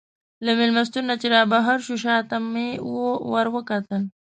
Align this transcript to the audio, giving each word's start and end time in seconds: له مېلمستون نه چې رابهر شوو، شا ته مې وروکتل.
له 0.45 0.51
مېلمستون 0.59 1.03
نه 1.09 1.15
چې 1.21 1.27
رابهر 1.33 1.77
شوو، 1.85 2.01
شا 2.03 2.15
ته 2.29 2.37
مې 2.51 2.67
وروکتل. 3.31 4.01